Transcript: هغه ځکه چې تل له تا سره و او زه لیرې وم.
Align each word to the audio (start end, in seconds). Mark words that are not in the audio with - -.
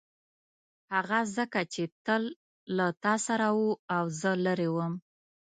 هغه 0.93 1.19
ځکه 1.35 1.59
چې 1.73 1.83
تل 2.05 2.23
له 2.77 2.87
تا 3.03 3.13
سره 3.27 3.47
و 3.61 3.63
او 3.95 4.03
زه 4.19 4.31
لیرې 4.43 4.69
وم. 4.75 4.93